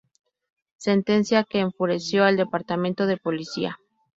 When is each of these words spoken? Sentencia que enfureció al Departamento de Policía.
Sentencia 0.77 1.43
que 1.43 1.59
enfureció 1.59 2.23
al 2.23 2.35
Departamento 2.35 3.05
de 3.05 3.17
Policía. 3.17 3.77